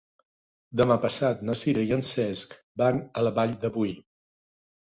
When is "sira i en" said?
1.61-2.03